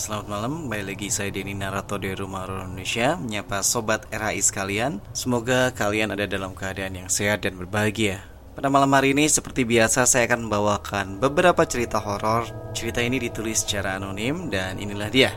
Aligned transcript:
Selamat 0.00 0.32
malam. 0.32 0.52
Kembali 0.64 0.84
lagi 0.96 1.12
saya 1.12 1.28
Denny 1.28 1.52
Narato 1.52 2.00
dari 2.00 2.16
Rumah 2.16 2.48
Horor 2.48 2.72
Indonesia. 2.72 3.20
Menyapa 3.20 3.60
Sobat 3.60 4.08
RHI 4.08 4.40
sekalian 4.40 5.04
Semoga 5.12 5.76
kalian 5.76 6.16
ada 6.16 6.24
dalam 6.24 6.56
keadaan 6.56 7.04
yang 7.04 7.12
sehat 7.12 7.44
dan 7.44 7.60
berbahagia. 7.60 8.24
Pada 8.56 8.72
malam 8.72 8.88
hari 8.96 9.12
ini 9.12 9.28
seperti 9.28 9.68
biasa 9.68 10.08
saya 10.08 10.24
akan 10.24 10.48
membawakan 10.48 11.06
beberapa 11.20 11.68
cerita 11.68 12.00
horor. 12.00 12.48
Cerita 12.72 13.04
ini 13.04 13.20
ditulis 13.20 13.60
secara 13.60 14.00
anonim 14.00 14.48
dan 14.48 14.80
inilah 14.80 15.12
dia. 15.12 15.36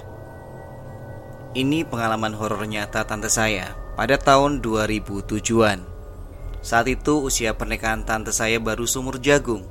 Ini 1.52 1.84
pengalaman 1.84 2.32
horor 2.32 2.64
nyata 2.64 3.04
tante 3.04 3.28
saya 3.28 3.76
pada 4.00 4.16
tahun 4.16 4.64
2007-an 4.64 5.86
Saat 6.64 6.88
itu 6.88 7.20
usia 7.20 7.52
pernikahan 7.52 8.08
tante 8.08 8.32
saya 8.32 8.64
baru 8.64 8.88
sumur 8.88 9.20
jagung. 9.20 9.68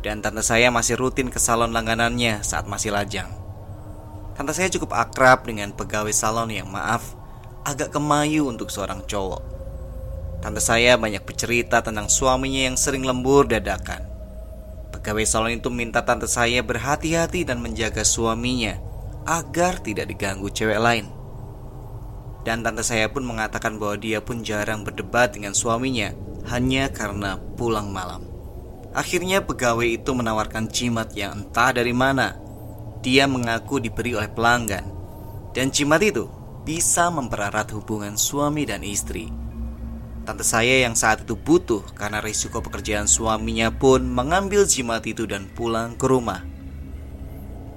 Dan 0.00 0.24
tante 0.24 0.40
saya 0.40 0.72
masih 0.72 0.96
rutin 0.96 1.28
ke 1.28 1.36
salon 1.36 1.76
langganannya 1.76 2.40
saat 2.40 2.64
masih 2.64 2.88
lajang. 2.88 3.43
Tante 4.34 4.50
saya 4.50 4.66
cukup 4.66 4.98
akrab 4.98 5.46
dengan 5.46 5.70
pegawai 5.70 6.10
salon 6.10 6.50
yang 6.50 6.66
maaf, 6.66 7.14
agak 7.62 7.94
kemayu 7.94 8.50
untuk 8.50 8.66
seorang 8.68 9.06
cowok. 9.06 9.42
Tante 10.42 10.60
saya 10.60 10.98
banyak 10.98 11.24
bercerita 11.24 11.80
tentang 11.80 12.10
suaminya 12.10 12.68
yang 12.68 12.76
sering 12.76 13.06
lembur 13.06 13.48
dadakan. 13.48 14.04
Pegawai 14.92 15.24
salon 15.24 15.56
itu 15.56 15.72
minta 15.72 16.04
tante 16.04 16.28
saya 16.28 16.60
berhati-hati 16.60 17.48
dan 17.48 17.64
menjaga 17.64 18.04
suaminya 18.04 18.76
agar 19.24 19.80
tidak 19.80 20.12
diganggu 20.12 20.52
cewek 20.52 20.76
lain. 20.76 21.08
Dan 22.44 22.60
tante 22.60 22.84
saya 22.84 23.08
pun 23.08 23.24
mengatakan 23.24 23.80
bahwa 23.80 23.96
dia 23.96 24.20
pun 24.20 24.44
jarang 24.44 24.84
berdebat 24.84 25.32
dengan 25.32 25.56
suaminya 25.56 26.12
hanya 26.52 26.92
karena 26.92 27.40
pulang 27.56 27.88
malam. 27.88 28.28
Akhirnya 28.92 29.40
pegawai 29.40 29.88
itu 29.88 30.12
menawarkan 30.12 30.68
cimat 30.68 31.08
yang 31.16 31.40
entah 31.40 31.72
dari 31.72 31.96
mana. 31.96 32.43
Dia 33.04 33.28
mengaku 33.28 33.76
diberi 33.84 34.16
oleh 34.16 34.32
pelanggan. 34.32 34.88
Dan 35.52 35.68
cimat 35.68 36.00
itu 36.00 36.24
bisa 36.64 37.12
mempererat 37.12 37.68
hubungan 37.76 38.16
suami 38.16 38.64
dan 38.64 38.80
istri. 38.80 39.28
Tante 40.24 40.40
saya 40.40 40.88
yang 40.88 40.96
saat 40.96 41.28
itu 41.28 41.36
butuh 41.36 41.84
karena 41.92 42.24
risiko 42.24 42.64
pekerjaan 42.64 43.04
suaminya 43.04 43.68
pun 43.68 44.08
mengambil 44.08 44.64
jimat 44.64 45.04
itu 45.04 45.28
dan 45.28 45.52
pulang 45.52 46.00
ke 46.00 46.08
rumah. 46.08 46.40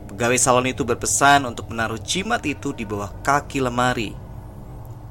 Pegawai 0.07 0.39
salon 0.39 0.71
itu 0.71 0.87
berpesan 0.87 1.43
untuk 1.43 1.67
menaruh 1.75 1.99
jimat 1.99 2.39
itu 2.47 2.71
di 2.71 2.87
bawah 2.87 3.11
kaki 3.19 3.59
lemari. 3.59 4.15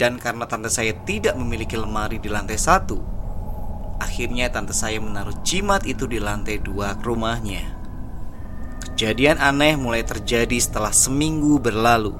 Dan 0.01 0.17
karena 0.17 0.49
tante 0.49 0.73
saya 0.73 0.97
tidak 1.05 1.37
memiliki 1.37 1.77
lemari 1.77 2.17
di 2.17 2.33
lantai 2.33 2.57
satu, 2.57 3.17
Akhirnya 3.97 4.53
tante 4.53 4.77
saya 4.77 5.01
menaruh 5.01 5.41
jimat 5.41 5.85
itu 5.89 6.05
di 6.05 6.21
lantai 6.21 6.61
dua 6.61 6.97
rumahnya. 7.01 7.76
Kejadian 8.97 9.37
aneh 9.37 9.77
mulai 9.77 10.01
terjadi 10.01 10.57
setelah 10.57 10.89
seminggu 10.89 11.61
berlalu. 11.61 12.17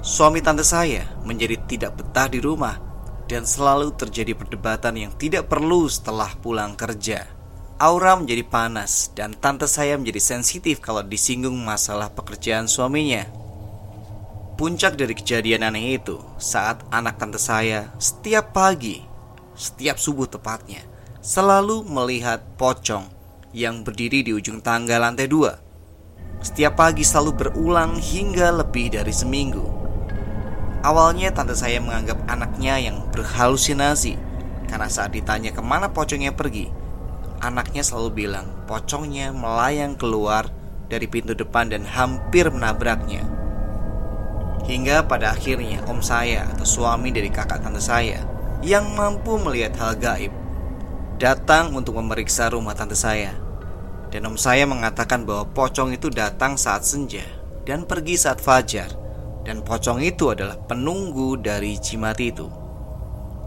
Suami 0.00 0.40
tante 0.40 0.64
saya 0.64 1.04
menjadi 1.20 1.60
tidak 1.68 2.00
betah 2.00 2.32
di 2.32 2.40
rumah 2.40 2.80
dan 3.28 3.44
selalu 3.44 3.92
terjadi 3.92 4.32
perdebatan 4.32 4.96
yang 4.96 5.12
tidak 5.20 5.52
perlu 5.52 5.84
setelah 5.84 6.32
pulang 6.40 6.72
kerja. 6.80 7.28
Aura 7.76 8.16
menjadi 8.16 8.40
panas 8.40 9.12
dan 9.12 9.36
tante 9.36 9.68
saya 9.68 10.00
menjadi 10.00 10.32
sensitif 10.32 10.80
kalau 10.80 11.04
disinggung 11.04 11.60
masalah 11.60 12.08
pekerjaan 12.08 12.72
suaminya. 12.72 13.28
Puncak 14.56 14.96
dari 14.96 15.12
kejadian 15.12 15.60
aneh 15.60 16.00
itu 16.00 16.16
saat 16.40 16.88
anak 16.88 17.20
tante 17.20 17.36
saya 17.36 17.92
setiap 18.00 18.56
pagi, 18.56 19.04
setiap 19.52 20.00
subuh 20.00 20.24
tepatnya, 20.24 20.80
selalu 21.20 21.84
melihat 21.84 22.40
pocong 22.56 23.12
yang 23.52 23.84
berdiri 23.84 24.24
di 24.24 24.32
ujung 24.32 24.64
tangga 24.64 24.96
lantai 24.96 25.28
dua. 25.28 25.67
Setiap 26.38 26.78
pagi 26.78 27.02
selalu 27.02 27.34
berulang 27.34 27.98
hingga 27.98 28.54
lebih 28.54 28.94
dari 28.94 29.10
seminggu. 29.10 29.66
Awalnya 30.86 31.34
tante 31.34 31.58
saya 31.58 31.82
menganggap 31.82 32.22
anaknya 32.30 32.78
yang 32.78 33.02
berhalusinasi 33.10 34.14
karena 34.70 34.86
saat 34.86 35.10
ditanya 35.10 35.50
ke 35.50 35.58
mana 35.58 35.90
pocongnya 35.90 36.30
pergi, 36.30 36.70
anaknya 37.42 37.82
selalu 37.82 38.10
bilang 38.14 38.46
pocongnya 38.70 39.34
melayang 39.34 39.98
keluar 39.98 40.46
dari 40.86 41.10
pintu 41.10 41.34
depan 41.34 41.74
dan 41.74 41.82
hampir 41.82 42.46
menabraknya. 42.54 43.26
Hingga 44.68 45.10
pada 45.10 45.34
akhirnya 45.34 45.82
om 45.90 45.98
saya 45.98 46.46
atau 46.54 46.62
suami 46.68 47.10
dari 47.10 47.32
kakak 47.32 47.64
tante 47.64 47.82
saya 47.82 48.22
yang 48.62 48.94
mampu 48.94 49.40
melihat 49.42 49.74
hal 49.80 49.98
gaib 49.98 50.30
datang 51.18 51.74
untuk 51.74 51.98
memeriksa 51.98 52.46
rumah 52.54 52.78
tante 52.78 52.94
saya. 52.94 53.47
Dan 54.08 54.24
om 54.24 54.36
saya 54.40 54.64
mengatakan 54.64 55.28
bahwa 55.28 55.44
pocong 55.52 55.92
itu 55.92 56.08
datang 56.08 56.56
saat 56.56 56.84
senja 56.84 57.24
dan 57.68 57.84
pergi 57.84 58.16
saat 58.16 58.40
fajar. 58.40 58.88
Dan 59.44 59.64
pocong 59.64 60.04
itu 60.04 60.32
adalah 60.32 60.60
penunggu 60.60 61.40
dari 61.40 61.76
jimat 61.80 62.20
itu. 62.20 62.48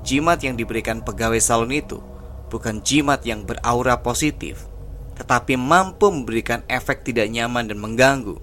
Jimat 0.02 0.42
yang 0.42 0.58
diberikan 0.58 1.06
pegawai 1.06 1.38
salon 1.38 1.74
itu 1.74 2.02
bukan 2.50 2.82
jimat 2.82 3.22
yang 3.22 3.46
beraura 3.46 4.02
positif, 4.02 4.66
tetapi 5.14 5.56
mampu 5.56 6.10
memberikan 6.10 6.66
efek 6.66 7.06
tidak 7.06 7.30
nyaman 7.30 7.70
dan 7.70 7.78
mengganggu. 7.78 8.38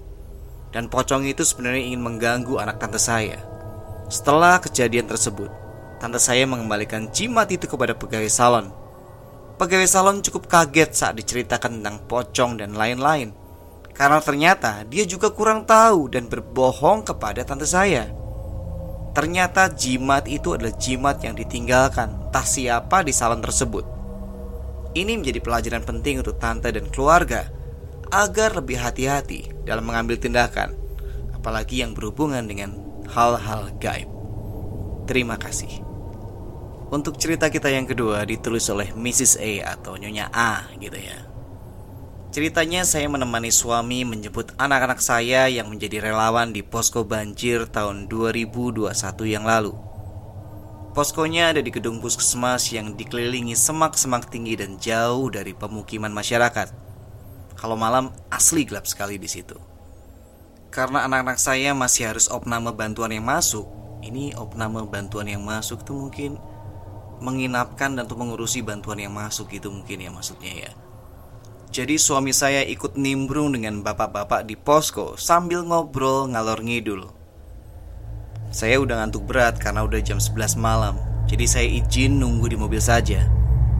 Dan 0.71 0.87
pocong 0.87 1.27
itu 1.27 1.43
sebenarnya 1.43 1.93
ingin 1.93 2.01
mengganggu 2.01 2.55
anak 2.63 2.79
tante 2.79 3.01
saya. 3.01 3.43
Setelah 4.07 4.63
kejadian 4.63 5.05
tersebut, 5.05 5.51
tante 5.99 6.17
saya 6.17 6.47
mengembalikan 6.47 7.11
jimat 7.11 7.51
itu 7.51 7.67
kepada 7.67 7.91
pegawai 7.91 8.31
salon 8.31 8.71
Pegawai 9.59 9.91
salon 9.91 10.23
cukup 10.23 10.47
kaget 10.47 10.95
saat 10.95 11.19
diceritakan 11.19 11.83
tentang 11.83 11.99
pocong 12.07 12.63
dan 12.63 12.79
lain-lain. 12.79 13.35
Karena 13.91 14.23
ternyata 14.23 14.87
dia 14.87 15.03
juga 15.03 15.35
kurang 15.35 15.67
tahu 15.67 16.07
dan 16.07 16.31
berbohong 16.31 17.03
kepada 17.03 17.43
tante 17.43 17.67
saya. 17.67 18.07
Ternyata 19.11 19.67
jimat 19.75 20.31
itu 20.31 20.55
adalah 20.55 20.71
jimat 20.79 21.19
yang 21.19 21.35
ditinggalkan 21.35 22.31
tak 22.31 22.47
siapa 22.47 23.03
di 23.03 23.11
salon 23.11 23.43
tersebut. 23.43 23.83
Ini 24.95 25.19
menjadi 25.19 25.43
pelajaran 25.43 25.83
penting 25.83 26.23
untuk 26.23 26.39
tante 26.39 26.71
dan 26.71 26.87
keluarga 26.87 27.51
agar 28.15 28.55
lebih 28.63 28.79
hati-hati 28.79 29.67
dalam 29.67 29.83
mengambil 29.83 30.15
tindakan, 30.15 30.71
apalagi 31.35 31.83
yang 31.83 31.91
berhubungan 31.91 32.47
dengan 32.47 32.79
hal-hal 33.11 33.75
gaib. 33.75 34.07
Terima 35.03 35.35
kasih. 35.35 35.88
Untuk 36.89 37.21
cerita 37.21 37.53
kita 37.53 37.69
yang 37.69 37.85
kedua 37.85 38.25
ditulis 38.25 38.65
oleh 38.73 38.89
Mrs. 38.97 39.37
A 39.37 39.77
atau 39.77 39.93
Nyonya 39.93 40.33
A 40.33 40.73
gitu 40.81 40.97
ya. 40.97 41.21
Ceritanya 42.33 42.81
saya 42.81 43.05
menemani 43.05 43.53
suami 43.53 44.01
menjemput 44.05 44.57
anak-anak 44.57 44.97
saya 44.97 45.45
yang 45.49 45.69
menjadi 45.69 46.09
relawan 46.09 46.49
di 46.49 46.65
posko 46.65 47.05
banjir 47.05 47.69
tahun 47.69 48.09
2021 48.09 48.89
yang 49.29 49.45
lalu. 49.45 49.73
Poskonya 50.97 51.53
ada 51.53 51.61
di 51.61 51.69
gedung 51.69 52.01
puskesmas 52.01 52.73
yang 52.73 52.97
dikelilingi 52.97 53.53
semak-semak 53.53 54.25
tinggi 54.33 54.57
dan 54.57 54.81
jauh 54.81 55.29
dari 55.29 55.53
pemukiman 55.53 56.09
masyarakat. 56.09 56.73
Kalau 57.53 57.77
malam 57.77 58.09
asli 58.33 58.65
gelap 58.65 58.89
sekali 58.89 59.21
di 59.21 59.29
situ. 59.29 59.57
Karena 60.73 61.05
anak-anak 61.05 61.37
saya 61.37 61.77
masih 61.77 62.09
harus 62.13 62.25
opname 62.33 62.73
bantuan 62.73 63.13
yang 63.13 63.25
masuk, 63.29 63.69
ini 64.01 64.33
opname 64.33 64.85
bantuan 64.89 65.29
yang 65.29 65.45
masuk 65.45 65.85
tuh 65.85 66.09
mungkin 66.09 66.37
menginapkan 67.19 67.95
dan 67.95 68.07
untuk 68.07 68.19
mengurusi 68.19 68.63
bantuan 68.63 68.99
yang 68.99 69.15
masuk 69.15 69.51
gitu 69.51 69.71
mungkin 69.71 70.03
ya 70.03 70.09
maksudnya 70.11 70.67
ya. 70.67 70.71
Jadi 71.69 72.01
suami 72.01 72.33
saya 72.33 72.65
ikut 72.65 72.97
nimbrung 72.97 73.53
dengan 73.53 73.85
bapak-bapak 73.85 74.41
di 74.49 74.57
posko 74.57 75.13
sambil 75.21 75.61
ngobrol 75.61 76.25
ngalor 76.33 76.65
ngidul. 76.65 77.13
Saya 78.49 78.81
udah 78.81 79.05
ngantuk 79.05 79.29
berat 79.29 79.61
karena 79.61 79.85
udah 79.85 80.01
jam 80.01 80.17
11 80.17 80.57
malam. 80.57 80.97
Jadi 81.29 81.45
saya 81.45 81.69
izin 81.69 82.17
nunggu 82.17 82.49
di 82.49 82.57
mobil 82.57 82.81
saja. 82.81 83.29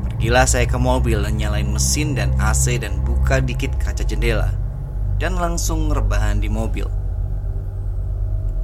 Pergilah 0.05 0.45
saya 0.45 0.69
ke 0.69 0.77
mobil 0.77 1.17
dan 1.17 1.41
nyalain 1.41 1.65
mesin 1.65 2.13
dan 2.13 2.29
AC 2.37 2.77
dan 2.77 3.01
buka 3.01 3.41
dikit 3.41 3.73
kaca 3.81 4.05
jendela. 4.05 4.53
Dan 5.17 5.41
langsung 5.41 5.89
rebahan 5.89 6.37
di 6.37 6.47
mobil. 6.53 6.85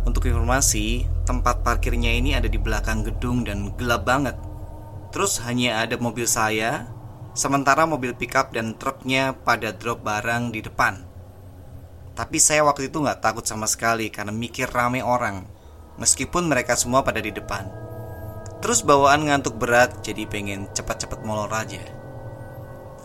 Untuk 0.06 0.30
informasi, 0.30 1.10
tempat 1.26 1.66
parkirnya 1.66 2.14
ini 2.14 2.38
ada 2.38 2.46
di 2.46 2.62
belakang 2.62 3.02
gedung 3.02 3.42
dan 3.42 3.74
gelap 3.74 4.06
banget. 4.06 4.38
Terus 5.16 5.40
hanya 5.48 5.80
ada 5.80 5.96
mobil 5.96 6.28
saya, 6.28 6.92
Sementara 7.36 7.84
mobil 7.84 8.16
pickup 8.16 8.56
dan 8.56 8.80
truknya 8.80 9.36
pada 9.36 9.76
drop 9.76 10.08
barang 10.08 10.56
di 10.56 10.64
depan. 10.64 11.04
Tapi 12.16 12.40
saya 12.40 12.64
waktu 12.64 12.88
itu 12.88 13.04
nggak 13.04 13.20
takut 13.20 13.44
sama 13.44 13.68
sekali 13.68 14.08
karena 14.08 14.32
mikir 14.32 14.72
rame 14.72 15.04
orang, 15.04 15.44
meskipun 16.00 16.48
mereka 16.48 16.80
semua 16.80 17.04
pada 17.04 17.20
di 17.20 17.36
depan. 17.36 17.68
Terus 18.64 18.88
bawaan 18.88 19.28
ngantuk 19.28 19.60
berat 19.60 20.00
jadi 20.00 20.24
pengen 20.32 20.72
cepat-cepat 20.72 21.28
molor 21.28 21.52
aja. 21.52 21.84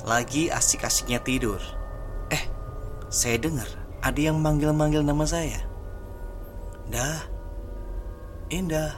Lagi 0.06 0.46
asik-asiknya 0.46 1.18
tidur. 1.26 1.58
Eh, 2.30 2.46
saya 3.10 3.34
dengar 3.34 3.66
ada 3.98 4.20
yang 4.22 4.38
manggil-manggil 4.38 5.02
nama 5.02 5.26
saya. 5.26 5.58
Dah, 6.86 7.26
Indah. 8.46 8.94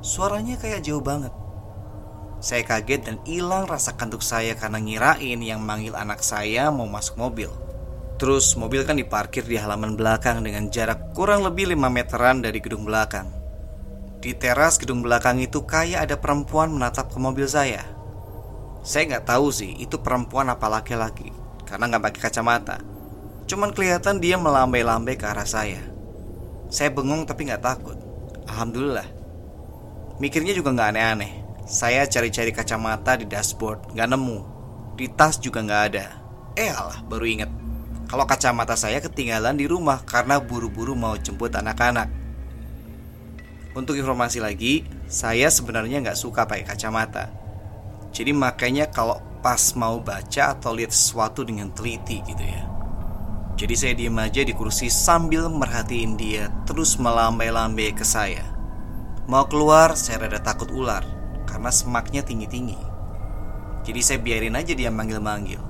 Suaranya 0.00 0.56
kayak 0.56 0.80
jauh 0.80 1.04
banget. 1.04 1.36
Saya 2.40 2.64
kaget 2.64 3.04
dan 3.04 3.16
hilang 3.28 3.68
rasa 3.68 3.92
kantuk 3.92 4.24
saya 4.24 4.56
karena 4.56 4.80
ngirain 4.80 5.40
yang 5.44 5.60
manggil 5.60 5.92
anak 5.92 6.24
saya 6.24 6.72
mau 6.72 6.88
masuk 6.88 7.20
mobil. 7.20 7.52
Terus 8.16 8.56
mobil 8.56 8.84
kan 8.88 8.96
diparkir 8.96 9.44
di 9.44 9.60
halaman 9.60 9.92
belakang 9.92 10.40
dengan 10.40 10.72
jarak 10.72 11.12
kurang 11.12 11.44
lebih 11.44 11.72
5 11.72 11.92
meteran 11.92 12.40
dari 12.40 12.64
gedung 12.64 12.88
belakang. 12.88 13.28
Di 14.20 14.36
teras 14.36 14.80
gedung 14.80 15.00
belakang 15.04 15.40
itu 15.40 15.64
kayak 15.64 16.08
ada 16.08 16.16
perempuan 16.16 16.72
menatap 16.72 17.12
ke 17.12 17.16
mobil 17.20 17.44
saya. 17.48 17.84
Saya 18.80 19.16
nggak 19.16 19.28
tahu 19.28 19.52
sih 19.52 19.76
itu 19.76 20.00
perempuan 20.00 20.48
apa 20.48 20.68
laki-laki 20.68 21.32
karena 21.68 21.92
nggak 21.92 22.08
pakai 22.08 22.20
kacamata. 22.28 22.76
Cuman 23.48 23.72
kelihatan 23.72 24.20
dia 24.20 24.40
melambai-lambai 24.40 25.16
ke 25.16 25.24
arah 25.28 25.48
saya. 25.48 25.80
Saya 26.72 26.92
bengong 26.92 27.24
tapi 27.24 27.48
nggak 27.48 27.64
takut. 27.64 27.96
Alhamdulillah. 28.48 29.08
Mikirnya 30.20 30.52
juga 30.52 30.76
nggak 30.76 30.88
aneh-aneh. 30.92 31.39
Saya 31.70 32.02
cari-cari 32.02 32.50
kacamata 32.50 33.14
di 33.14 33.30
dashboard, 33.30 33.94
nggak 33.94 34.08
nemu. 34.10 34.38
Di 34.98 35.06
tas 35.14 35.38
juga 35.38 35.62
nggak 35.62 35.82
ada. 35.86 36.18
Eh 36.58 36.66
alah, 36.66 36.98
baru 37.06 37.22
inget. 37.22 37.46
Kalau 38.10 38.26
kacamata 38.26 38.74
saya 38.74 38.98
ketinggalan 38.98 39.54
di 39.54 39.70
rumah 39.70 40.02
karena 40.02 40.42
buru-buru 40.42 40.98
mau 40.98 41.14
jemput 41.14 41.54
anak-anak. 41.54 42.10
Untuk 43.78 43.94
informasi 43.94 44.42
lagi, 44.42 44.82
saya 45.06 45.46
sebenarnya 45.46 46.02
nggak 46.02 46.18
suka 46.18 46.42
pakai 46.42 46.66
kacamata. 46.66 47.30
Jadi 48.10 48.34
makanya 48.34 48.90
kalau 48.90 49.22
pas 49.38 49.62
mau 49.78 50.02
baca 50.02 50.58
atau 50.58 50.74
lihat 50.74 50.90
sesuatu 50.90 51.46
dengan 51.46 51.70
teliti 51.70 52.18
gitu 52.26 52.42
ya. 52.50 52.66
Jadi 53.54 53.74
saya 53.78 53.94
diem 53.94 54.18
aja 54.18 54.42
di 54.42 54.58
kursi 54.58 54.90
sambil 54.90 55.46
merhatiin 55.46 56.18
dia 56.18 56.50
terus 56.66 56.98
melambai-lambai 56.98 57.94
ke 57.94 58.02
saya. 58.02 58.42
Mau 59.30 59.46
keluar, 59.46 59.94
saya 59.94 60.26
rada 60.26 60.42
takut 60.42 60.74
ular 60.74 61.19
karena 61.60 61.76
semaknya 61.76 62.22
tinggi-tinggi. 62.24 62.80
Jadi 63.84 64.00
saya 64.00 64.16
biarin 64.16 64.56
aja 64.56 64.72
dia 64.72 64.88
manggil-manggil. 64.88 65.60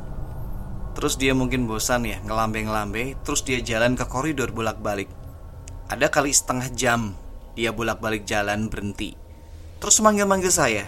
Terus 0.95 1.19
dia 1.19 1.35
mungkin 1.35 1.67
bosan 1.67 2.07
ya 2.07 2.23
ngelambe-ngelambe, 2.23 3.19
terus 3.27 3.43
dia 3.43 3.59
jalan 3.59 3.99
ke 3.99 4.07
koridor 4.07 4.55
bolak-balik. 4.55 5.11
Ada 5.91 6.07
kali 6.07 6.31
setengah 6.31 6.71
jam 6.79 7.19
dia 7.59 7.75
bolak-balik 7.75 8.23
jalan 8.23 8.71
berhenti. 8.71 9.19
Terus 9.83 9.99
manggil-manggil 9.99 10.55
saya. 10.55 10.87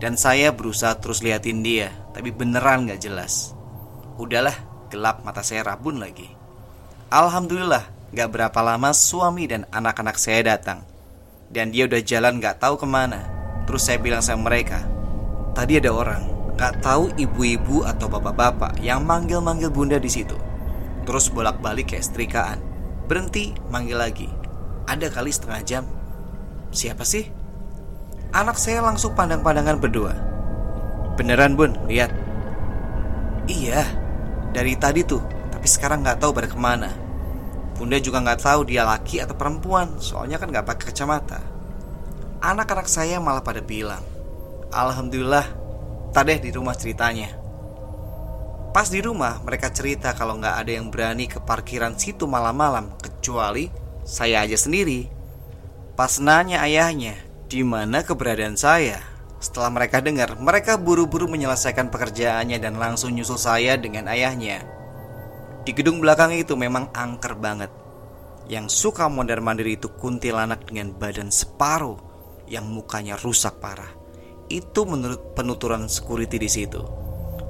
Dan 0.00 0.16
saya 0.16 0.56
berusaha 0.56 0.96
terus 0.96 1.20
liatin 1.20 1.60
dia, 1.60 1.92
tapi 2.16 2.32
beneran 2.32 2.88
gak 2.88 3.04
jelas. 3.04 3.52
Udahlah, 4.16 4.56
gelap 4.88 5.20
mata 5.20 5.44
saya 5.44 5.68
rabun 5.68 6.00
lagi. 6.00 6.32
Alhamdulillah, 7.12 7.84
gak 8.16 8.32
berapa 8.32 8.60
lama 8.64 8.96
suami 8.96 9.44
dan 9.52 9.68
anak-anak 9.68 10.16
saya 10.16 10.56
datang. 10.56 10.80
Dan 11.52 11.76
dia 11.76 11.84
udah 11.84 12.00
jalan 12.00 12.40
gak 12.40 12.64
tahu 12.64 12.80
ke 12.80 12.88
mana 12.88 13.39
Terus 13.70 13.86
saya 13.86 14.02
bilang 14.02 14.18
sama 14.18 14.50
mereka, 14.50 14.82
tadi 15.54 15.78
ada 15.78 15.94
orang, 15.94 16.26
gak 16.58 16.82
tahu 16.82 17.14
ibu-ibu 17.14 17.86
atau 17.86 18.10
bapak-bapak 18.10 18.82
yang 18.82 19.06
manggil-manggil 19.06 19.70
bunda 19.70 19.94
di 19.94 20.10
situ. 20.10 20.34
Terus 21.06 21.30
bolak-balik 21.30 21.94
kayak 21.94 22.02
setrikaan. 22.02 22.58
Berhenti, 23.06 23.54
manggil 23.70 23.94
lagi. 23.94 24.26
Ada 24.90 25.06
kali 25.14 25.30
setengah 25.30 25.62
jam. 25.62 25.84
Siapa 26.74 27.06
sih? 27.06 27.30
Anak 28.34 28.58
saya 28.58 28.82
langsung 28.82 29.14
pandang-pandangan 29.14 29.78
berdua. 29.78 30.18
Beneran 31.14 31.54
bun, 31.54 31.78
lihat. 31.86 32.10
Iya, 33.46 33.86
dari 34.50 34.74
tadi 34.74 35.06
tuh, 35.06 35.22
tapi 35.54 35.70
sekarang 35.70 36.02
nggak 36.02 36.18
tahu 36.18 36.34
pada 36.34 36.50
ke 36.50 36.58
mana. 36.58 36.90
Bunda 37.78 38.02
juga 38.02 38.18
nggak 38.18 38.42
tahu 38.42 38.66
dia 38.66 38.82
laki 38.82 39.22
atau 39.22 39.38
perempuan, 39.38 40.02
soalnya 40.02 40.42
kan 40.42 40.50
nggak 40.50 40.66
pakai 40.66 40.90
kacamata. 40.90 41.49
Anak-anak 42.40 42.88
saya 42.88 43.20
malah 43.20 43.44
pada 43.44 43.60
bilang 43.60 44.00
Alhamdulillah 44.72 45.44
Tadeh 46.16 46.40
di 46.40 46.48
rumah 46.48 46.72
ceritanya. 46.72 47.36
Pas 48.72 48.88
di 48.88 49.04
rumah 49.04 49.44
mereka 49.44 49.68
cerita 49.68 50.16
kalau 50.16 50.40
nggak 50.40 50.56
ada 50.56 50.72
yang 50.72 50.88
berani 50.88 51.28
ke 51.28 51.36
parkiran 51.36 52.00
situ 52.00 52.24
malam-malam 52.24 52.96
Kecuali 52.96 53.68
saya 54.08 54.40
aja 54.48 54.56
sendiri. 54.56 55.04
Pas 56.00 56.16
nanya 56.16 56.64
ayahnya 56.64 57.12
di 57.44 57.60
mana 57.60 58.00
keberadaan 58.00 58.56
saya? 58.56 59.04
Setelah 59.36 59.68
mereka 59.68 60.00
dengar 60.00 60.40
Mereka 60.40 60.80
buru-buru 60.80 61.28
menyelesaikan 61.28 61.92
pekerjaannya 61.92 62.56
Dan 62.56 62.80
langsung 62.80 63.12
nyusul 63.12 63.36
saya 63.36 63.76
dengan 63.76 64.08
ayahnya. 64.08 64.64
Di 65.68 65.76
gedung 65.76 66.00
belakang 66.00 66.32
itu 66.32 66.56
memang 66.56 66.88
angker 66.96 67.36
banget. 67.36 67.68
Yang 68.48 68.72
suka 68.72 69.12
mondar-mandir 69.12 69.76
itu 69.76 69.92
kuntilanak 69.92 70.64
dengan 70.64 70.96
badan 70.96 71.28
separuh 71.28 72.09
yang 72.50 72.66
mukanya 72.66 73.14
rusak 73.16 73.62
parah. 73.62 73.88
Itu 74.50 74.84
menurut 74.84 75.38
penuturan 75.38 75.86
security 75.86 76.36
di 76.42 76.50
situ. 76.50 76.82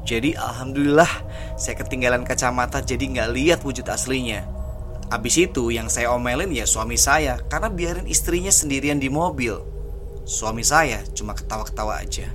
Jadi 0.05 0.37
alhamdulillah 0.37 1.09
saya 1.57 1.81
ketinggalan 1.81 2.29
kacamata 2.29 2.85
jadi 2.85 3.01
nggak 3.01 3.31
lihat 3.33 3.61
wujud 3.65 3.89
aslinya. 3.89 4.45
Abis 5.11 5.43
itu 5.43 5.75
yang 5.75 5.91
saya 5.91 6.15
omelin 6.15 6.55
ya 6.55 6.69
suami 6.69 6.95
saya 6.95 7.41
karena 7.51 7.67
biarin 7.73 8.07
istrinya 8.07 8.53
sendirian 8.53 9.03
di 9.03 9.11
mobil. 9.11 9.59
Suami 10.23 10.63
saya 10.63 11.03
cuma 11.17 11.35
ketawa-ketawa 11.35 11.99
aja. 11.99 12.31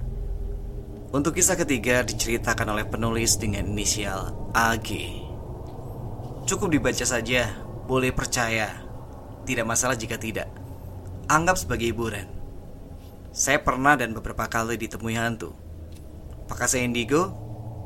Untuk 1.15 1.31
kisah 1.39 1.55
ketiga 1.55 2.03
diceritakan 2.03 2.75
oleh 2.75 2.83
penulis 2.83 3.39
dengan 3.39 3.63
inisial 3.63 4.51
AG. 4.51 4.91
Cukup 6.43 6.75
dibaca 6.75 7.05
saja, 7.07 7.55
boleh 7.87 8.11
percaya. 8.11 8.67
Tidak 9.47 9.63
masalah 9.63 9.95
jika 9.95 10.19
tidak. 10.19 10.51
Anggap 11.31 11.55
sebagai 11.55 11.87
hiburan. 11.95 12.34
Saya 13.35 13.59
pernah 13.59 13.99
dan 13.99 14.15
beberapa 14.15 14.47
kali 14.47 14.79
ditemui 14.79 15.19
hantu. 15.19 15.51
Apakah 16.47 16.71
saya 16.71 16.87
indigo? 16.87 17.35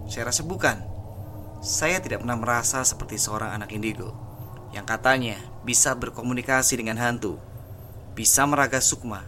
Saya 0.05 0.29
rasa 0.29 0.45
bukan. 0.45 0.77
Saya 1.65 1.97
tidak 1.97 2.21
pernah 2.21 2.37
merasa 2.37 2.85
seperti 2.85 3.17
seorang 3.17 3.57
anak 3.57 3.73
indigo 3.73 4.13
yang 4.69 4.85
katanya 4.85 5.41
bisa 5.65 5.97
berkomunikasi 5.97 6.77
dengan 6.77 7.01
hantu, 7.01 7.41
bisa 8.13 8.45
meraga 8.45 8.77
sukma, 8.77 9.25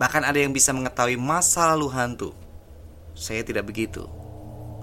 bahkan 0.00 0.24
ada 0.24 0.40
yang 0.40 0.56
bisa 0.56 0.72
mengetahui 0.72 1.20
masa 1.20 1.68
lalu 1.76 1.92
hantu. 1.92 2.30
Saya 3.12 3.44
tidak 3.44 3.68
begitu. 3.68 4.08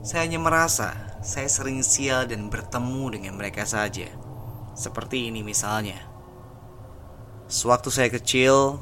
Saya 0.05 0.29
hanya 0.29 0.37
merasa 0.37 1.17
saya 1.25 1.49
sering 1.49 1.81
sial 1.81 2.29
dan 2.29 2.53
bertemu 2.53 3.17
dengan 3.17 3.41
mereka 3.41 3.65
saja. 3.65 4.05
Seperti 4.77 5.33
ini 5.33 5.41
misalnya. 5.41 5.97
Sewaktu 7.49 7.89
saya 7.89 8.09
kecil, 8.13 8.77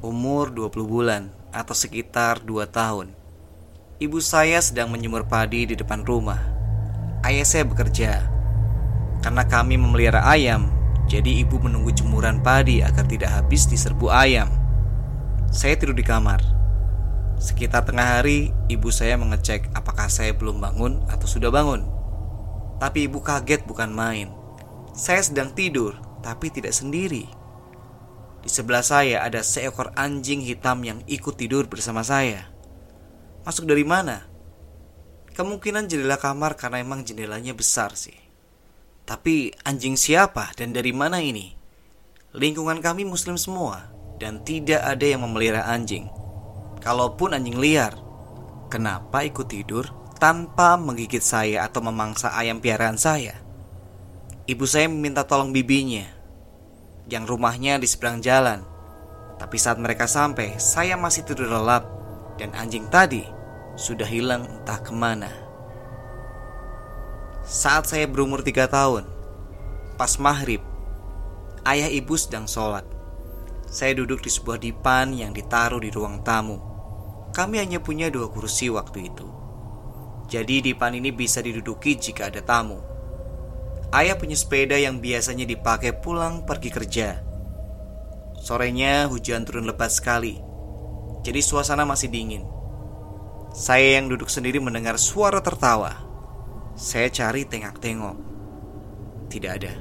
umur 0.00 0.48
20 0.48 0.80
bulan 0.88 1.22
atau 1.52 1.76
sekitar 1.76 2.40
2 2.40 2.64
tahun. 2.72 3.12
Ibu 4.00 4.16
saya 4.24 4.56
sedang 4.64 4.88
menyemur 4.88 5.28
padi 5.28 5.68
di 5.68 5.76
depan 5.76 6.08
rumah. 6.08 6.40
Ayah 7.20 7.44
saya 7.44 7.68
bekerja. 7.68 8.24
Karena 9.20 9.44
kami 9.44 9.76
memelihara 9.76 10.24
ayam, 10.24 10.72
jadi 11.04 11.44
ibu 11.44 11.60
menunggu 11.60 11.92
jemuran 11.92 12.40
padi 12.40 12.80
agar 12.80 13.04
tidak 13.04 13.28
habis 13.28 13.68
diserbu 13.68 14.08
ayam. 14.08 14.48
Saya 15.52 15.76
tidur 15.76 15.92
di 15.92 16.00
kamar. 16.00 16.40
Sekitar 17.36 17.84
tengah 17.84 18.20
hari, 18.20 18.56
ibu 18.72 18.88
saya 18.88 19.20
mengecek 19.20 19.68
apakah 19.76 20.08
saya 20.08 20.32
belum 20.32 20.64
bangun 20.64 21.04
atau 21.12 21.28
sudah 21.28 21.52
bangun. 21.52 21.84
Tapi 22.80 23.04
ibu 23.04 23.20
kaget 23.20 23.68
bukan 23.68 23.92
main. 23.92 24.32
Saya 24.96 25.20
sedang 25.20 25.52
tidur, 25.52 25.92
tapi 26.24 26.48
tidak 26.48 26.72
sendiri. 26.72 27.39
Di 28.40 28.48
sebelah 28.48 28.80
saya 28.80 29.20
ada 29.20 29.44
seekor 29.44 29.92
anjing 29.96 30.40
hitam 30.40 30.80
yang 30.80 31.04
ikut 31.04 31.36
tidur 31.36 31.68
bersama 31.68 32.00
saya. 32.00 32.48
Masuk 33.44 33.68
dari 33.68 33.84
mana? 33.84 34.24
Kemungkinan 35.36 35.88
jendela 35.88 36.16
kamar 36.16 36.56
karena 36.56 36.80
emang 36.80 37.04
jendelanya 37.04 37.52
besar 37.52 37.92
sih. 37.96 38.16
Tapi 39.04 39.52
anjing 39.64 39.96
siapa 39.96 40.52
dan 40.56 40.72
dari 40.72 40.92
mana 40.92 41.20
ini? 41.20 41.52
Lingkungan 42.30 42.80
kami 42.80 43.04
muslim 43.04 43.34
semua 43.36 43.90
dan 44.20 44.40
tidak 44.44 44.80
ada 44.84 45.02
yang 45.02 45.24
memelihara 45.24 45.68
anjing. 45.68 46.08
Kalaupun 46.80 47.36
anjing 47.36 47.60
liar, 47.60 47.96
kenapa 48.72 49.24
ikut 49.24 49.48
tidur 49.48 49.88
tanpa 50.16 50.80
menggigit 50.80 51.24
saya 51.24 51.68
atau 51.68 51.84
memangsa 51.84 52.32
ayam 52.32 52.60
piaraan 52.60 52.96
saya? 52.96 53.36
Ibu 54.48 54.64
saya 54.64 54.88
meminta 54.88 55.24
tolong 55.28 55.52
bibinya 55.52 56.19
yang 57.10 57.26
rumahnya 57.26 57.76
di 57.82 57.90
seberang 57.90 58.22
jalan. 58.22 58.62
Tapi 59.36 59.56
saat 59.58 59.82
mereka 59.82 60.06
sampai, 60.06 60.56
saya 60.62 60.94
masih 60.94 61.26
tidur 61.26 61.50
lelap 61.50 61.84
dan 62.38 62.54
anjing 62.54 62.86
tadi 62.86 63.26
sudah 63.74 64.06
hilang 64.06 64.46
entah 64.46 64.78
ke 64.78 64.94
mana. 64.94 65.28
Saat 67.42 67.90
saya 67.90 68.06
berumur 68.06 68.46
tiga 68.46 68.70
tahun, 68.70 69.08
pas 69.98 70.14
maghrib, 70.22 70.62
ayah 71.66 71.90
ibu 71.90 72.14
sedang 72.14 72.46
sholat. 72.46 72.86
Saya 73.66 73.98
duduk 73.98 74.22
di 74.22 74.30
sebuah 74.30 74.58
dipan 74.62 75.14
yang 75.14 75.34
ditaruh 75.34 75.82
di 75.82 75.90
ruang 75.90 76.22
tamu. 76.22 76.58
Kami 77.30 77.62
hanya 77.62 77.78
punya 77.78 78.10
dua 78.10 78.26
kursi 78.30 78.66
waktu 78.70 79.10
itu. 79.10 79.26
Jadi 80.30 80.62
dipan 80.62 80.94
ini 80.94 81.10
bisa 81.10 81.42
diduduki 81.42 81.98
jika 81.98 82.30
ada 82.30 82.42
tamu. 82.42 82.78
Ayah 83.90 84.14
punya 84.14 84.38
sepeda 84.38 84.78
yang 84.78 85.02
biasanya 85.02 85.42
dipakai 85.42 85.98
pulang 85.98 86.46
pergi 86.46 86.70
kerja. 86.70 87.08
Sorenya 88.38 89.10
hujan 89.10 89.42
turun 89.42 89.66
lebat 89.66 89.90
sekali. 89.90 90.38
Jadi 91.26 91.40
suasana 91.42 91.82
masih 91.82 92.06
dingin. 92.06 92.46
Saya 93.50 93.98
yang 93.98 94.06
duduk 94.06 94.30
sendiri 94.30 94.62
mendengar 94.62 94.94
suara 94.94 95.42
tertawa. 95.42 96.06
Saya 96.78 97.10
cari 97.10 97.42
tengok-tengok. 97.44 98.16
Tidak 99.26 99.50
ada. 99.50 99.74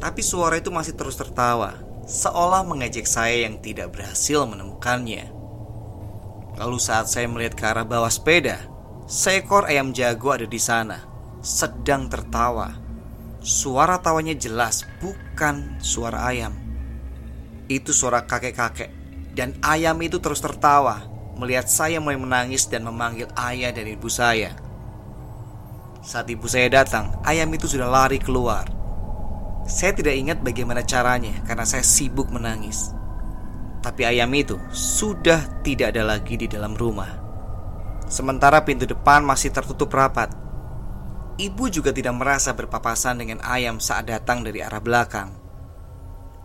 Tapi 0.00 0.20
suara 0.24 0.58
itu 0.58 0.72
masih 0.72 0.96
terus 0.96 1.14
tertawa, 1.16 1.80
seolah 2.08 2.64
mengejek 2.64 3.08
saya 3.08 3.48
yang 3.48 3.60
tidak 3.60 3.94
berhasil 3.94 4.48
menemukannya. 4.48 5.28
Lalu 6.56 6.78
saat 6.80 7.08
saya 7.08 7.28
melihat 7.28 7.54
ke 7.56 7.64
arah 7.68 7.86
bawah 7.86 8.10
sepeda, 8.10 8.64
seekor 9.06 9.68
ayam 9.68 9.92
jago 9.92 10.34
ada 10.34 10.48
di 10.48 10.58
sana, 10.58 11.04
sedang 11.40 12.08
tertawa. 12.08 12.83
Suara 13.44 14.00
tawanya 14.00 14.32
jelas, 14.32 14.88
bukan 15.04 15.76
suara 15.76 16.32
ayam. 16.32 16.56
Itu 17.68 17.92
suara 17.92 18.24
kakek-kakek, 18.24 18.88
dan 19.36 19.52
ayam 19.60 20.00
itu 20.00 20.16
terus 20.16 20.40
tertawa 20.40 21.04
melihat 21.36 21.68
saya 21.68 22.00
mulai 22.00 22.16
menangis 22.16 22.64
dan 22.72 22.88
memanggil 22.88 23.28
ayah 23.36 23.68
dan 23.68 23.84
ibu 23.84 24.08
saya. 24.08 24.56
Saat 26.00 26.32
ibu 26.32 26.48
saya 26.48 26.72
datang, 26.72 27.20
ayam 27.20 27.52
itu 27.52 27.68
sudah 27.68 27.84
lari 27.84 28.16
keluar. 28.16 28.64
Saya 29.68 29.92
tidak 29.92 30.16
ingat 30.16 30.38
bagaimana 30.40 30.80
caranya 30.80 31.44
karena 31.44 31.68
saya 31.68 31.84
sibuk 31.84 32.32
menangis. 32.32 32.96
Tapi 33.84 34.08
ayam 34.08 34.32
itu 34.32 34.56
sudah 34.72 35.60
tidak 35.60 35.92
ada 35.92 36.16
lagi 36.16 36.40
di 36.40 36.48
dalam 36.48 36.72
rumah. 36.72 37.12
Sementara 38.08 38.64
pintu 38.64 38.88
depan 38.88 39.20
masih 39.20 39.52
tertutup 39.52 39.92
rapat. 39.92 40.43
Ibu 41.34 41.66
juga 41.66 41.90
tidak 41.90 42.14
merasa 42.14 42.54
berpapasan 42.54 43.18
dengan 43.18 43.42
ayam 43.42 43.82
saat 43.82 44.06
datang 44.06 44.46
dari 44.46 44.62
arah 44.62 44.78
belakang. 44.78 45.34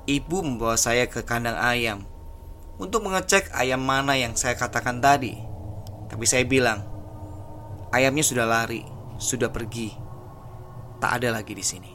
Ibu 0.09 0.41
membawa 0.41 0.73
saya 0.73 1.05
ke 1.05 1.21
kandang 1.21 1.61
ayam 1.61 2.09
untuk 2.81 3.05
mengecek 3.05 3.53
ayam 3.53 3.85
mana 3.85 4.17
yang 4.17 4.33
saya 4.33 4.57
katakan 4.57 4.97
tadi. 4.97 5.37
Tapi 6.09 6.25
saya 6.25 6.41
bilang, 6.41 6.81
ayamnya 7.93 8.25
sudah 8.25 8.49
lari, 8.49 8.81
sudah 9.21 9.53
pergi. 9.53 9.93
Tak 10.97 11.21
ada 11.21 11.37
lagi 11.37 11.53
di 11.53 11.61
sini. 11.61 11.91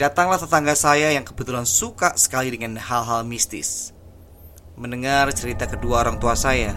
Datanglah 0.00 0.40
tetangga 0.40 0.72
saya 0.72 1.12
yang 1.12 1.28
kebetulan 1.28 1.68
suka 1.68 2.16
sekali 2.16 2.56
dengan 2.56 2.80
hal-hal 2.80 3.20
mistis. 3.28 3.92
Mendengar 4.80 5.28
cerita 5.36 5.68
kedua 5.68 6.08
orang 6.08 6.16
tua 6.16 6.32
saya, 6.32 6.72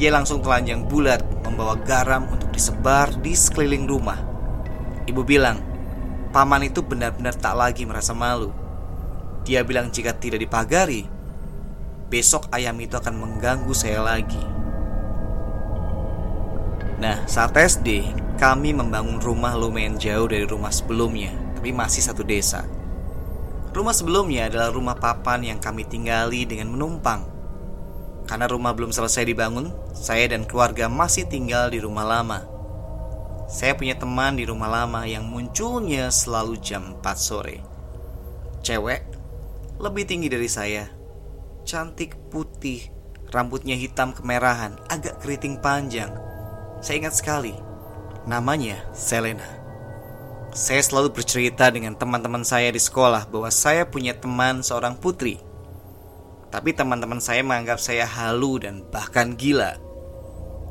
dia 0.00 0.08
langsung 0.08 0.40
telanjang 0.40 0.88
bulat 0.88 1.20
membawa 1.44 1.76
garam 1.76 2.24
untuk 2.32 2.48
disebar 2.48 3.12
di 3.20 3.36
sekeliling 3.36 3.84
rumah. 3.84 4.16
Ibu 5.04 5.20
bilang, 5.28 5.60
paman 6.32 6.64
itu 6.64 6.80
benar-benar 6.80 7.36
tak 7.36 7.52
lagi 7.52 7.84
merasa 7.84 8.16
malu. 8.16 8.48
Dia 9.44 9.60
bilang 9.60 9.92
jika 9.92 10.16
tidak 10.16 10.40
dipagari, 10.40 11.04
besok 12.08 12.48
ayam 12.48 12.80
itu 12.80 12.96
akan 12.96 13.12
mengganggu 13.12 13.76
saya 13.76 14.00
lagi. 14.00 14.40
Nah, 16.96 17.20
saat 17.28 17.52
SD, 17.52 18.16
kami 18.40 18.72
membangun 18.72 19.20
rumah 19.20 19.52
lumayan 19.52 20.00
jauh 20.00 20.24
dari 20.24 20.48
rumah 20.48 20.72
sebelumnya, 20.72 21.28
tapi 21.60 21.76
masih 21.76 22.00
satu 22.00 22.24
desa. 22.24 22.64
Rumah 23.76 23.92
sebelumnya 23.92 24.48
adalah 24.48 24.72
rumah 24.72 24.96
papan 24.96 25.44
yang 25.44 25.60
kami 25.60 25.84
tinggali 25.84 26.48
dengan 26.48 26.72
menumpang. 26.72 27.39
Karena 28.30 28.46
rumah 28.46 28.70
belum 28.70 28.94
selesai 28.94 29.26
dibangun, 29.26 29.74
saya 29.90 30.30
dan 30.30 30.46
keluarga 30.46 30.86
masih 30.86 31.26
tinggal 31.26 31.66
di 31.66 31.82
rumah 31.82 32.06
lama. 32.06 32.46
Saya 33.50 33.74
punya 33.74 33.98
teman 33.98 34.38
di 34.38 34.46
rumah 34.46 34.70
lama 34.70 35.02
yang 35.02 35.26
munculnya 35.26 36.14
selalu 36.14 36.62
jam 36.62 36.94
4 37.02 37.18
sore. 37.18 37.58
Cewek, 38.62 39.02
lebih 39.82 40.06
tinggi 40.06 40.30
dari 40.30 40.46
saya, 40.46 40.86
cantik 41.66 42.14
putih, 42.30 42.86
rambutnya 43.34 43.74
hitam 43.74 44.14
kemerahan, 44.14 44.78
agak 44.86 45.18
keriting 45.18 45.58
panjang. 45.58 46.14
Saya 46.78 47.02
ingat 47.02 47.18
sekali, 47.18 47.58
namanya 48.30 48.78
Selena. 48.94 49.58
Saya 50.54 50.86
selalu 50.86 51.18
bercerita 51.18 51.66
dengan 51.74 51.98
teman-teman 51.98 52.46
saya 52.46 52.70
di 52.70 52.78
sekolah 52.78 53.26
bahwa 53.26 53.50
saya 53.50 53.82
punya 53.90 54.14
teman 54.14 54.62
seorang 54.62 54.94
putri. 54.94 55.49
Tapi 56.50 56.74
teman-teman 56.74 57.22
saya 57.22 57.46
menganggap 57.46 57.78
saya 57.78 58.02
halu 58.06 58.58
dan 58.58 58.82
bahkan 58.90 59.38
gila. 59.38 59.78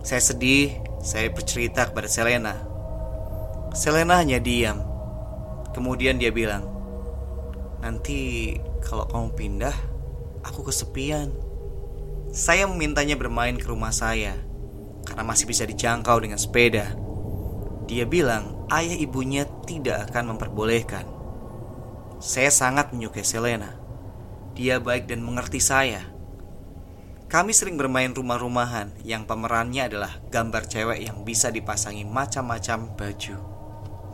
Saya 0.03 0.19
sedih, 0.19 0.75
saya 0.99 1.31
bercerita 1.31 1.87
kepada 1.87 2.11
Selena. 2.11 2.55
Selena 3.71 4.19
hanya 4.19 4.43
diam. 4.43 4.83
Kemudian 5.71 6.19
dia 6.19 6.35
bilang, 6.35 6.67
"Nanti 7.79 8.53
kalau 8.83 9.07
kamu 9.07 9.27
pindah, 9.39 9.75
aku 10.43 10.67
kesepian. 10.67 11.31
Saya 12.29 12.69
memintanya 12.69 13.17
bermain 13.17 13.57
ke 13.57 13.65
rumah 13.65 13.89
saya 13.89 14.37
karena 15.07 15.23
masih 15.25 15.49
bisa 15.49 15.65
dijangkau 15.65 16.21
dengan 16.21 16.37
sepeda. 16.37 16.93
Dia 17.89 18.05
bilang 18.05 18.69
ayah 18.69 18.93
ibunya 18.93 19.49
tidak 19.65 20.11
akan 20.11 20.35
memperbolehkan. 20.35 21.05
Saya 22.21 22.53
sangat 22.53 22.93
menyukai 22.93 23.25
Selena. 23.25 23.73
Dia 24.59 24.83
baik 24.83 25.07
dan 25.07 25.23
mengerti 25.23 25.63
saya. 25.63 26.03
Kami 27.31 27.55
sering 27.55 27.79
bermain 27.79 28.11
rumah-rumahan 28.11 28.91
yang 29.07 29.23
pemerannya 29.23 29.87
adalah 29.87 30.19
gambar 30.27 30.67
cewek 30.67 30.99
yang 30.99 31.23
bisa 31.23 31.47
dipasangi 31.47 32.03
macam-macam 32.03 32.91
baju. 32.91 33.35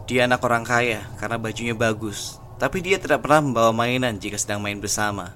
Dia 0.05 0.29
anak 0.29 0.45
orang 0.45 0.61
kaya 0.61 1.01
karena 1.17 1.41
bajunya 1.41 1.73
bagus, 1.73 2.37
tapi 2.61 2.85
dia 2.85 3.01
tidak 3.01 3.25
pernah 3.25 3.41
membawa 3.41 3.73
mainan 3.73 4.21
jika 4.21 4.37
sedang 4.37 4.61
main 4.61 4.77
bersama. 4.77 5.33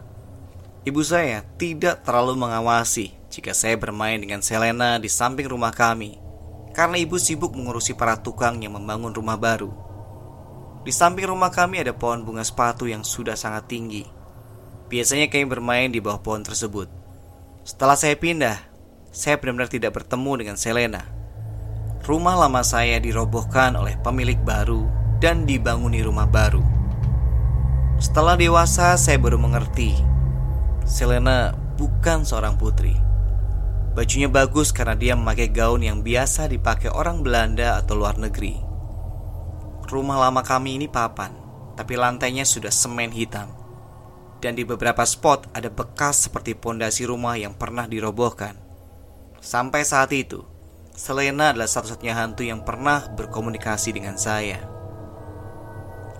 Ibu 0.86 1.02
saya 1.02 1.42
tidak 1.58 2.06
terlalu 2.06 2.38
mengawasi 2.38 3.10
jika 3.34 3.58
saya 3.58 3.82
bermain 3.82 4.22
dengan 4.22 4.46
Selena 4.46 5.02
di 5.02 5.10
samping 5.10 5.50
rumah 5.50 5.74
kami 5.74 6.22
karena 6.70 7.02
ibu 7.02 7.18
sibuk 7.18 7.58
mengurusi 7.58 7.98
para 7.98 8.14
tukang 8.22 8.62
yang 8.62 8.78
membangun 8.78 9.10
rumah 9.10 9.42
baru. 9.42 9.74
Di 10.86 10.94
samping 10.94 11.34
rumah 11.34 11.50
kami 11.50 11.82
ada 11.82 11.98
pohon 11.98 12.22
bunga 12.22 12.46
sepatu 12.46 12.86
yang 12.86 13.02
sudah 13.02 13.34
sangat 13.34 13.66
tinggi. 13.66 14.19
Biasanya 14.90 15.30
kami 15.30 15.46
bermain 15.46 15.94
di 15.94 16.02
bawah 16.02 16.18
pohon 16.18 16.42
tersebut. 16.42 16.90
Setelah 17.62 17.94
saya 17.94 18.18
pindah, 18.18 18.58
saya 19.14 19.38
benar-benar 19.38 19.70
tidak 19.70 19.94
bertemu 19.94 20.32
dengan 20.42 20.58
Selena. 20.58 21.06
Rumah 22.02 22.36
lama 22.42 22.66
saya 22.66 22.98
dirobohkan 22.98 23.78
oleh 23.78 23.94
pemilik 24.02 24.42
baru 24.42 24.90
dan 25.22 25.46
dibanguni 25.46 26.02
rumah 26.02 26.26
baru. 26.26 26.66
Setelah 28.02 28.34
dewasa, 28.34 28.98
saya 28.98 29.22
baru 29.22 29.38
mengerti 29.38 29.94
Selena 30.90 31.54
bukan 31.78 32.26
seorang 32.26 32.58
putri. 32.58 32.98
Bajunya 33.94 34.26
bagus 34.26 34.74
karena 34.74 34.98
dia 34.98 35.14
memakai 35.14 35.54
gaun 35.54 35.86
yang 35.86 36.02
biasa 36.02 36.50
dipakai 36.50 36.90
orang 36.90 37.22
Belanda 37.22 37.78
atau 37.78 37.94
luar 37.94 38.18
negeri. 38.18 38.58
Rumah 39.86 40.18
lama 40.18 40.42
kami 40.42 40.82
ini 40.82 40.90
papan, 40.90 41.30
tapi 41.78 41.94
lantainya 41.94 42.42
sudah 42.42 42.74
semen 42.74 43.14
hitam. 43.14 43.59
Dan 44.40 44.56
di 44.56 44.64
beberapa 44.64 45.04
spot 45.04 45.52
ada 45.52 45.68
bekas 45.68 46.28
seperti 46.28 46.56
pondasi 46.56 47.04
rumah 47.04 47.36
yang 47.36 47.56
pernah 47.56 47.86
dirobohkan. 47.86 48.56
Sampai 49.44 49.84
saat 49.84 50.12
itu, 50.16 50.44
Selena 50.96 51.56
adalah 51.56 51.68
satu-satunya 51.68 52.16
hantu 52.16 52.44
yang 52.44 52.64
pernah 52.64 53.08
berkomunikasi 53.16 53.96
dengan 53.96 54.20
saya. 54.20 54.60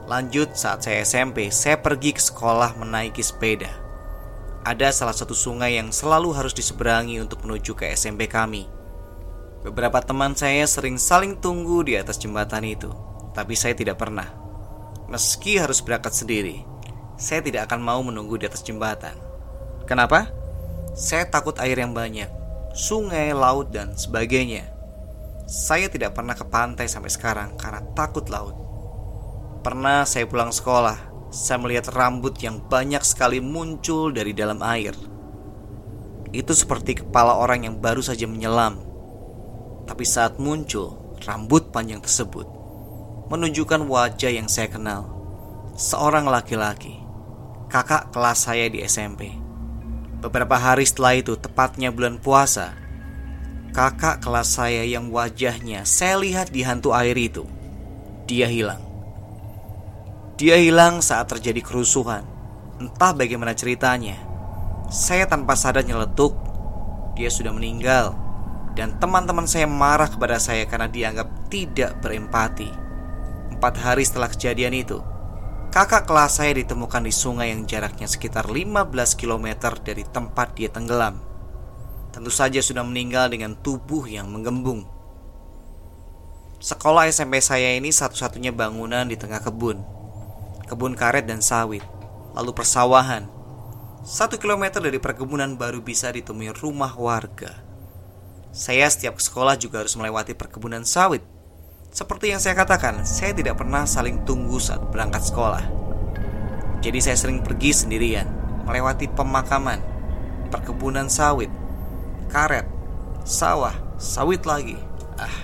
Lanjut 0.08 0.56
saat 0.56 0.84
saya 0.84 1.04
SMP, 1.04 1.52
saya 1.52 1.80
pergi 1.80 2.16
ke 2.16 2.22
sekolah 2.24 2.80
menaiki 2.80 3.20
sepeda 3.20 3.90
ada 4.70 4.92
salah 4.92 5.16
satu 5.16 5.32
sungai 5.32 5.80
yang 5.80 5.90
selalu 5.90 6.36
harus 6.36 6.52
diseberangi 6.52 7.18
untuk 7.24 7.48
menuju 7.48 7.74
ke 7.74 7.90
SMP 7.96 8.28
kami. 8.28 8.68
Beberapa 9.64 10.04
teman 10.04 10.36
saya 10.36 10.68
sering 10.68 11.00
saling 11.00 11.40
tunggu 11.40 11.84
di 11.84 11.96
atas 11.96 12.20
jembatan 12.20 12.64
itu, 12.68 12.92
tapi 13.32 13.56
saya 13.56 13.76
tidak 13.76 14.00
pernah. 14.00 14.28
Meski 15.08 15.58
harus 15.58 15.82
berangkat 15.82 16.14
sendiri, 16.16 16.64
saya 17.20 17.44
tidak 17.44 17.68
akan 17.68 17.84
mau 17.84 18.00
menunggu 18.00 18.40
di 18.40 18.48
atas 18.48 18.64
jembatan. 18.64 19.14
Kenapa? 19.84 20.32
Saya 20.96 21.28
takut 21.28 21.54
air 21.60 21.76
yang 21.76 21.92
banyak, 21.92 22.32
sungai, 22.72 23.36
laut, 23.36 23.76
dan 23.76 23.94
sebagainya. 24.00 24.72
Saya 25.46 25.92
tidak 25.92 26.16
pernah 26.16 26.34
ke 26.34 26.48
pantai 26.48 26.88
sampai 26.88 27.12
sekarang 27.12 27.60
karena 27.60 27.84
takut 27.92 28.24
laut. 28.32 28.56
Pernah 29.60 30.08
saya 30.08 30.24
pulang 30.24 30.56
sekolah, 30.56 31.30
saya 31.30 31.60
melihat 31.60 31.92
rambut 31.92 32.40
yang 32.40 32.64
banyak 32.64 33.04
sekali 33.04 33.44
muncul 33.44 34.16
dari 34.16 34.32
dalam 34.32 34.64
air. 34.64 34.96
Itu 36.32 36.56
seperti 36.56 37.04
kepala 37.04 37.36
orang 37.36 37.68
yang 37.68 37.76
baru 37.84 38.00
saja 38.00 38.24
menyelam. 38.24 38.80
Tapi 39.84 40.06
saat 40.06 40.38
muncul, 40.40 41.18
rambut 41.26 41.74
panjang 41.74 42.00
tersebut 42.00 42.60
menunjukkan 43.30 43.86
wajah 43.86 44.34
yang 44.34 44.50
saya 44.50 44.68
kenal. 44.74 45.06
Seorang 45.78 46.26
laki-laki, 46.26 46.98
kakak 47.70 48.10
kelas 48.10 48.50
saya 48.50 48.66
di 48.66 48.82
SMP. 48.82 49.30
Beberapa 50.20 50.58
hari 50.58 50.84
setelah 50.84 51.16
itu, 51.16 51.38
tepatnya 51.38 51.94
bulan 51.94 52.18
puasa, 52.18 52.74
kakak 53.72 54.26
kelas 54.26 54.58
saya 54.58 54.84
yang 54.84 55.14
wajahnya 55.14 55.86
saya 55.86 56.18
lihat 56.18 56.50
di 56.50 56.66
hantu 56.66 56.92
air 56.92 57.16
itu, 57.16 57.46
dia 58.26 58.50
hilang. 58.50 58.82
Dia 60.36 60.58
hilang 60.58 61.06
saat 61.06 61.30
terjadi 61.30 61.62
kerusuhan. 61.62 62.26
Entah 62.80 63.12
bagaimana 63.12 63.54
ceritanya. 63.54 64.18
Saya 64.90 65.30
tanpa 65.30 65.54
sadar 65.54 65.86
nyeletuk, 65.86 66.34
dia 67.14 67.30
sudah 67.30 67.54
meninggal, 67.54 68.18
dan 68.74 68.98
teman-teman 68.98 69.46
saya 69.46 69.70
marah 69.70 70.10
kepada 70.10 70.42
saya 70.42 70.66
karena 70.66 70.90
dianggap 70.90 71.52
tidak 71.52 72.00
berempati. 72.02 72.72
Empat 73.54 73.76
hari 73.78 74.08
setelah 74.08 74.32
kejadian 74.32 74.74
itu, 74.74 75.04
kakak 75.70 76.10
kelas 76.10 76.42
saya 76.42 76.58
ditemukan 76.58 77.06
di 77.06 77.14
sungai 77.14 77.54
yang 77.54 77.70
jaraknya 77.70 78.10
sekitar 78.10 78.50
15 78.50 78.90
km 79.14 79.48
dari 79.86 80.02
tempat 80.02 80.58
dia 80.58 80.70
tenggelam. 80.74 81.22
Tentu 82.10 82.34
saja 82.34 82.58
sudah 82.58 82.82
meninggal 82.82 83.30
dengan 83.30 83.54
tubuh 83.54 84.10
yang 84.10 84.34
menggembung. 84.34 84.90
Sekolah 86.60 87.08
SMP 87.08 87.40
saya 87.40 87.78
ini 87.78 87.94
satu-satunya 87.94 88.52
bangunan 88.52 89.08
di 89.08 89.16
tengah 89.16 89.40
kebun. 89.40 89.80
Kebun 90.66 90.98
karet 90.98 91.30
dan 91.30 91.40
sawit, 91.40 91.86
lalu 92.36 92.52
persawahan, 92.52 93.30
satu 94.04 94.42
kilometer 94.42 94.82
dari 94.82 94.98
perkebunan 94.98 95.54
baru 95.54 95.86
bisa 95.86 96.10
ditemui 96.10 96.50
rumah 96.58 96.98
warga. 96.98 97.62
Saya 98.50 98.90
setiap 98.90 99.22
ke 99.22 99.24
sekolah 99.24 99.54
juga 99.56 99.86
harus 99.86 99.94
melewati 99.94 100.34
perkebunan 100.34 100.82
sawit. 100.82 101.22
Seperti 101.90 102.32
yang 102.32 102.42
saya 102.42 102.54
katakan, 102.54 103.04
saya 103.04 103.34
tidak 103.34 103.60
pernah 103.60 103.84
saling 103.84 104.24
tunggu 104.24 104.62
saat 104.62 104.82
berangkat 104.94 105.26
sekolah. 105.26 105.66
Jadi 106.80 107.00
saya 107.04 107.18
sering 107.20 107.44
pergi 107.44 107.76
sendirian, 107.76 108.30
melewati 108.64 109.12
pemakaman, 109.12 109.82
perkebunan 110.54 111.12
sawit, 111.12 111.52
karet, 112.32 112.66
sawah, 113.28 113.74
sawit 114.00 114.46
lagi. 114.48 114.80
Ah, 115.20 115.38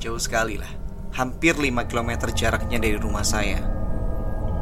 jauh 0.00 0.20
sekali 0.20 0.56
lah. 0.56 0.70
Hampir 1.10 1.58
5 1.58 1.84
km 1.90 2.32
jaraknya 2.32 2.78
dari 2.80 2.96
rumah 2.96 3.26
saya. 3.26 3.60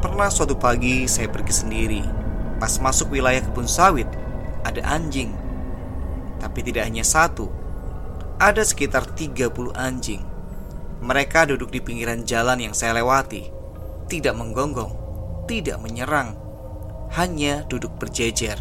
Pernah 0.03 0.27
suatu 0.27 0.57
pagi 0.57 1.05
saya 1.05 1.29
pergi 1.29 1.53
sendiri 1.53 2.03
Pas 2.59 2.75
masuk 2.83 3.15
wilayah 3.15 3.39
kebun 3.39 3.71
sawit, 3.71 4.05
ada 4.67 4.83
anjing. 4.83 5.31
Tapi 6.43 6.59
tidak 6.59 6.91
hanya 6.91 7.07
satu, 7.07 7.47
ada 8.35 8.59
sekitar 8.59 9.07
30 9.15 9.71
anjing. 9.79 10.19
Mereka 10.99 11.47
duduk 11.47 11.71
di 11.71 11.79
pinggiran 11.79 12.27
jalan 12.27 12.59
yang 12.59 12.75
saya 12.75 12.99
lewati, 12.99 13.47
tidak 14.11 14.35
menggonggong, 14.35 14.91
tidak 15.47 15.79
menyerang, 15.79 16.35
hanya 17.15 17.63
duduk 17.71 17.95
berjejer. 17.95 18.59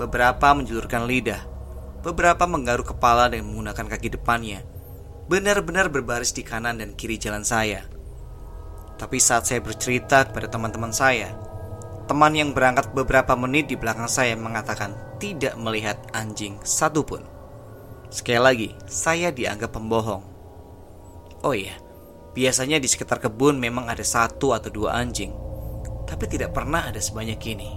Beberapa 0.00 0.56
menjulurkan 0.56 1.04
lidah, 1.04 1.44
beberapa 2.00 2.48
menggaruk 2.48 2.96
kepala 2.96 3.28
dan 3.28 3.44
menggunakan 3.44 3.86
kaki 3.92 4.08
depannya, 4.16 4.64
benar-benar 5.28 5.92
berbaris 5.92 6.32
di 6.32 6.40
kanan 6.40 6.80
dan 6.80 6.96
kiri 6.96 7.20
jalan 7.20 7.44
saya. 7.44 7.84
Tapi 8.96 9.20
saat 9.20 9.44
saya 9.44 9.60
bercerita 9.60 10.26
kepada 10.26 10.48
teman-teman 10.48 10.90
saya, 10.90 11.30
Teman 12.08 12.32
yang 12.32 12.56
berangkat 12.56 12.96
beberapa 12.96 13.36
menit 13.36 13.68
di 13.68 13.76
belakang 13.76 14.08
saya 14.08 14.32
mengatakan 14.32 14.96
tidak 15.20 15.52
melihat 15.60 16.00
anjing 16.16 16.56
satupun. 16.64 17.20
Sekali 18.08 18.40
lagi, 18.40 18.68
saya 18.88 19.28
dianggap 19.28 19.76
pembohong. 19.76 20.37
Oh 21.48 21.56
iya, 21.56 21.80
biasanya 22.36 22.76
di 22.76 22.84
sekitar 22.84 23.24
kebun 23.24 23.56
memang 23.56 23.88
ada 23.88 24.04
satu 24.04 24.52
atau 24.52 24.68
dua 24.68 25.00
anjing, 25.00 25.32
tapi 26.04 26.28
tidak 26.28 26.52
pernah 26.52 26.84
ada 26.84 27.00
sebanyak 27.00 27.40
ini. 27.48 27.70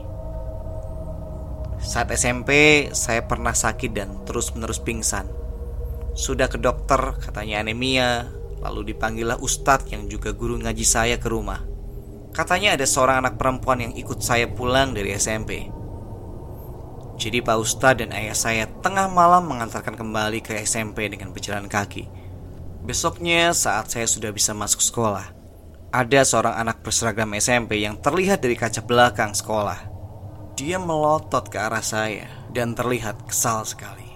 Saat 1.79 2.12
SMP, 2.12 2.51
saya 2.91 3.23
pernah 3.23 3.55
sakit 3.55 3.95
dan 3.95 4.27
terus-menerus 4.27 4.84
pingsan. 4.84 5.23
Sudah 6.12 6.51
ke 6.51 6.60
dokter, 6.60 6.99
katanya 7.23 7.63
anemia, 7.63 8.27
lalu 8.60 8.91
dipanggillah 8.91 9.39
ustadz 9.39 9.88
yang 9.88 10.12
juga 10.12 10.36
guru 10.36 10.60
ngaji 10.60 10.84
saya 10.84 11.15
ke 11.15 11.31
rumah. 11.31 11.63
Katanya 12.36 12.75
ada 12.75 12.84
seorang 12.84 13.23
anak 13.23 13.39
perempuan 13.39 13.88
yang 13.88 13.95
ikut 13.95 14.19
saya 14.19 14.51
pulang 14.51 14.91
dari 14.91 15.15
SMP. 15.15 15.71
Jadi 17.15 17.39
Pak 17.39 17.55
Ustadz 17.55 18.03
dan 18.03 18.12
ayah 18.19 18.36
saya 18.36 18.67
tengah 18.84 19.07
malam 19.07 19.47
mengantarkan 19.47 19.95
kembali 19.95 20.43
ke 20.43 20.60
SMP 20.60 21.07
dengan 21.07 21.31
berjalan 21.31 21.71
kaki. 21.71 22.20
Besoknya 22.82 23.54
saat 23.54 23.94
saya 23.94 24.10
sudah 24.10 24.34
bisa 24.34 24.58
masuk 24.58 24.82
sekolah, 24.82 25.30
ada 25.94 26.22
seorang 26.26 26.58
anak 26.58 26.82
berseragam 26.82 27.30
SMP 27.38 27.82
yang 27.86 28.00
terlihat 28.00 28.41
dari 28.41 28.58
kaca 28.58 28.82
belakang 28.82 29.38
sekolah. 29.38 29.78
Dia 30.58 30.82
melotot 30.82 31.48
ke 31.48 31.58
arah 31.58 31.86
saya 31.86 32.28
dan 32.50 32.74
terlihat 32.74 33.26
kesal 33.30 33.63
sekali. 33.63 34.10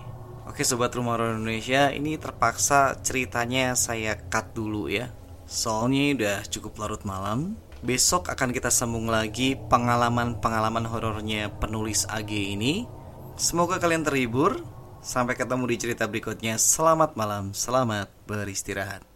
Oke 0.50 0.66
sobat 0.66 0.94
rumah 0.98 1.18
orang 1.20 1.42
Indonesia, 1.42 1.94
ini 1.94 2.18
terpaksa 2.18 2.98
ceritanya 3.06 3.78
saya 3.78 4.18
cut 4.18 4.54
dulu 4.58 4.90
ya. 4.90 5.14
Soalnya 5.46 6.04
udah 6.18 6.38
cukup 6.50 6.74
larut 6.82 7.04
malam 7.06 7.60
Besok 7.86 8.34
akan 8.34 8.50
kita 8.50 8.74
sambung 8.74 9.06
lagi 9.06 9.54
pengalaman-pengalaman 9.70 10.90
horornya 10.90 11.54
penulis 11.62 12.10
AG 12.10 12.34
ini. 12.34 12.90
Semoga 13.38 13.78
kalian 13.78 14.02
terhibur. 14.02 14.58
Sampai 15.06 15.38
ketemu 15.38 15.70
di 15.70 15.78
cerita 15.78 16.10
berikutnya. 16.10 16.58
Selamat 16.58 17.14
malam, 17.14 17.54
selamat 17.54 18.10
beristirahat. 18.26 19.15